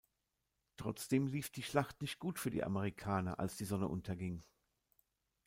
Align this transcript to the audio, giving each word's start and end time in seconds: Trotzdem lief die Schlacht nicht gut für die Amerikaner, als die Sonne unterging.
Trotzdem 0.77 1.27
lief 1.27 1.51
die 1.51 1.61
Schlacht 1.61 2.01
nicht 2.01 2.17
gut 2.17 2.39
für 2.39 2.49
die 2.49 2.63
Amerikaner, 2.63 3.37
als 3.37 3.55
die 3.57 3.65
Sonne 3.65 3.87
unterging. 3.87 4.43